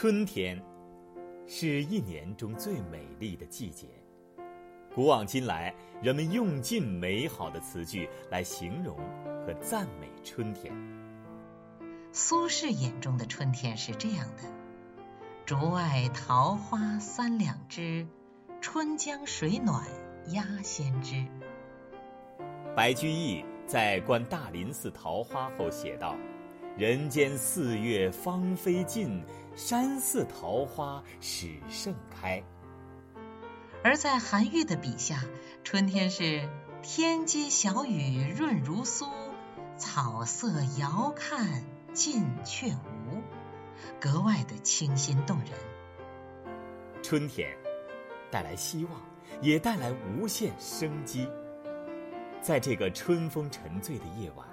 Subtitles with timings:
[0.00, 0.58] 春天
[1.46, 3.86] 是一年中最美丽的季节。
[4.94, 8.96] 古往今来，人们用尽美好的词句来形容
[9.44, 10.72] 和赞美春天。
[12.12, 14.44] 苏轼眼中的春天是这样的
[15.44, 18.06] ：“竹外桃花三两枝，
[18.62, 19.86] 春江水暖
[20.28, 21.26] 鸭先知。”
[22.74, 26.16] 白居易在观大林寺桃花后写道
[26.78, 29.22] ：“人间四月芳菲尽，
[29.62, 32.42] 山寺桃花始盛开。”
[33.84, 35.22] 而在韩愈的笔下，
[35.62, 36.48] 春天是
[36.80, 39.06] 天街小雨润如酥，
[39.76, 43.20] 草色遥看近却无，
[44.00, 45.48] 格外的清新动人。
[47.02, 47.54] 春天
[48.30, 48.92] 带来希望，
[49.42, 51.28] 也带来无限生机。
[52.40, 54.46] 在这个春风沉醉的夜晚，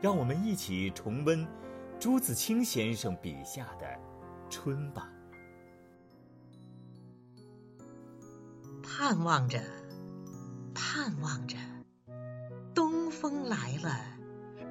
[0.00, 1.46] 让我们一起重温
[2.00, 3.86] 朱自清先生笔下的
[4.48, 5.06] 春吧。
[8.82, 9.60] 盼望着，
[10.74, 11.58] 盼望着，
[12.74, 14.00] 东风来了，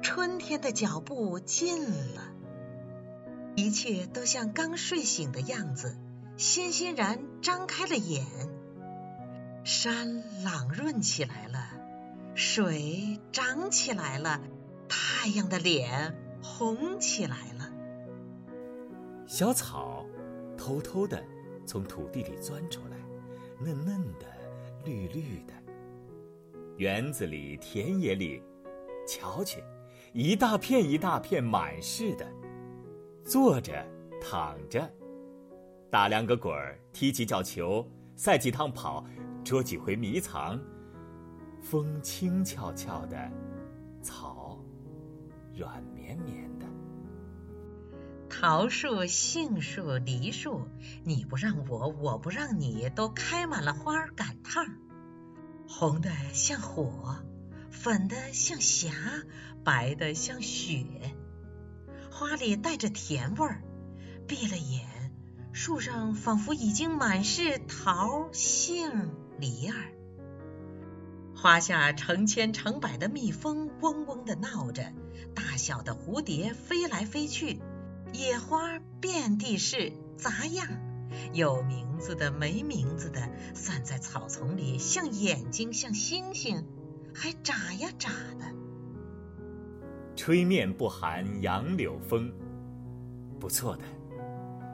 [0.00, 2.32] 春天的脚步近了，
[3.56, 5.98] 一切都像刚睡醒的样子，
[6.38, 8.24] 欣欣然张开了眼。
[9.64, 11.68] 山朗润起来了，
[12.34, 14.40] 水涨起来了，
[14.88, 16.16] 太阳的脸
[16.58, 17.70] 红起来了。
[19.28, 20.04] 小草
[20.56, 21.22] 偷偷的
[21.64, 22.98] 从土地里钻出来。
[23.60, 24.26] 嫩嫩的，
[24.84, 25.52] 绿绿的，
[26.76, 28.42] 园子里、田野里，
[29.06, 29.62] 瞧去，
[30.12, 32.26] 一大片一大片满是的，
[33.24, 33.84] 坐着、
[34.20, 34.88] 躺着，
[35.90, 37.84] 打两个滚儿，踢几脚球，
[38.14, 39.04] 赛几趟跑，
[39.44, 40.60] 捉几回迷藏。
[41.60, 43.30] 风轻悄悄的，
[44.02, 44.37] 草
[45.58, 46.66] 软绵绵的。
[48.30, 50.68] 桃树、杏树、梨树，
[51.04, 54.70] 你不让我，我不让你，都开满了花赶趟儿，
[55.66, 57.16] 红的像火，
[57.72, 58.92] 粉的像霞，
[59.64, 60.84] 白的像雪，
[62.12, 63.62] 花里带着甜味儿。
[64.28, 64.86] 闭了眼，
[65.52, 69.97] 树上仿佛已经满是桃、杏、梨儿。
[71.40, 74.92] 花下成千成百的蜜蜂嗡嗡的闹着，
[75.36, 77.60] 大小的蝴蝶飞来飞去。
[78.12, 80.66] 野花遍地是，杂样，
[81.32, 83.20] 有名字的没名字的，
[83.54, 86.64] 散在草丛里，像眼睛，像星星，
[87.14, 88.10] 还眨呀眨
[88.40, 88.44] 的。
[90.16, 92.32] 吹面不寒杨柳风，
[93.38, 93.84] 不错的，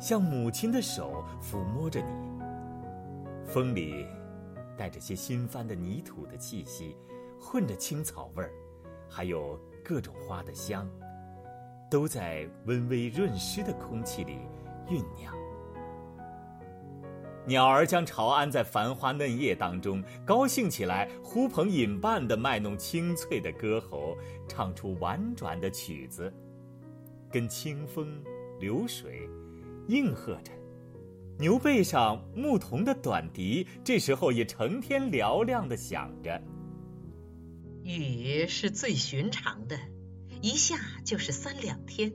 [0.00, 2.06] 像母亲的手抚摸着你。
[3.46, 4.04] 风里
[4.78, 6.96] 带着些新翻的泥土的气息，
[7.38, 8.52] 混着青草味儿，
[9.10, 10.88] 还有各种花的香。
[11.90, 14.36] 都在温微润湿的空气里
[14.86, 15.34] 酝酿。
[17.46, 24.14] 鸟儿将巢安在繁花嫩叶当中，高兴起来，呼朋引伴的卖弄清脆的歌喉，
[24.46, 26.30] 唱出婉转的曲子，
[27.32, 28.22] 跟清风
[28.60, 29.26] 流水
[29.86, 30.52] 应和着。
[31.38, 36.42] 牛背上牧童的短笛，这时候也成天嘹亮的响着。
[37.84, 39.78] 雨是最寻常的。
[40.42, 42.12] 一下就是三两天，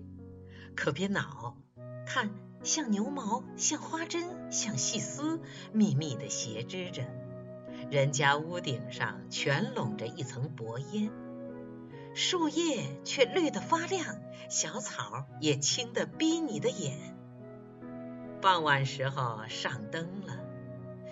[0.75, 1.57] 可别恼。
[2.05, 2.31] 看，
[2.63, 5.41] 像牛毛，像花针，像细丝，
[5.71, 7.03] 密密的斜织着。
[7.89, 11.09] 人家屋顶上全笼着一层薄烟，
[12.13, 14.17] 树叶却绿得发亮，
[14.49, 17.17] 小草也青得逼你的眼。
[18.43, 20.37] 傍晚时候上灯了，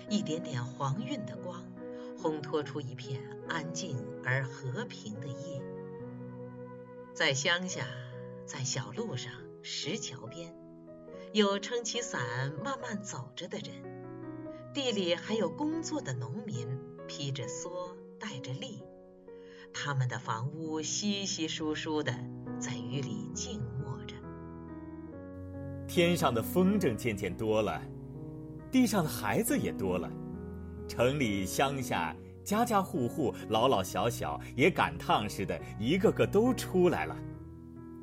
[0.10, 1.64] 一点点黄晕的光，
[2.22, 5.62] 烘托出一片安静而和平的夜。
[7.14, 7.88] 在乡下，
[8.46, 9.32] 在小路上、
[9.64, 10.54] 石桥边，
[11.32, 13.82] 有撑起伞慢慢走着的人；
[14.74, 16.68] 地里还有工作的农民，
[17.08, 18.84] 披着蓑，戴着笠。
[19.74, 22.14] 他们的房屋稀稀疏疏的，
[22.60, 23.81] 在雨里静默。
[25.94, 27.82] 天上的风筝渐渐多了，
[28.72, 30.10] 地上的孩子也多了。
[30.88, 32.16] 城里乡下。
[32.44, 37.16] 家家户户、老老小小也赶趟似的，一个个都出来了，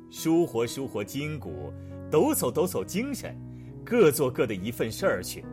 [0.09, 1.73] 舒活舒活筋骨，
[2.09, 3.35] 抖擞抖擞精神，
[3.83, 5.43] 各做各的一份事儿去。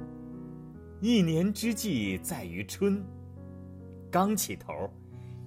[1.01, 3.05] 一年之计在于春，
[4.09, 4.73] 刚起头，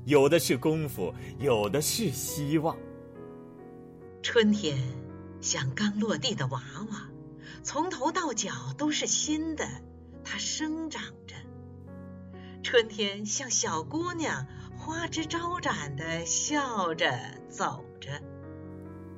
[0.04, 2.76] 有的是功夫，有的是希望。
[4.22, 4.78] 春天
[5.42, 7.10] 像刚落地的娃娃，
[7.64, 9.66] 从头到脚都是新的，
[10.24, 11.36] 它生长着。
[12.62, 14.46] 春天像小姑娘，
[14.78, 17.10] 花枝招展的笑着
[17.50, 18.10] 走着。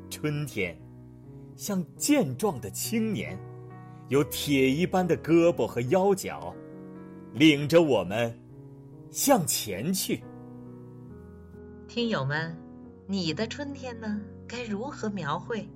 [0.09, 0.79] 春天，
[1.55, 3.37] 像健壮的青年，
[4.09, 6.53] 有铁一般的胳膊和腰脚，
[7.33, 8.39] 领着我们
[9.09, 10.23] 向前去。
[11.87, 12.55] 听友们，
[13.07, 14.21] 你的春天呢？
[14.47, 15.67] 该如何描绘？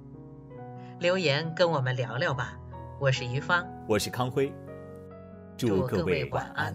[1.00, 2.58] 留言跟我们聊聊吧。
[3.02, 4.52] 我是于芳，我是康辉，
[5.58, 6.74] 祝各位晚安。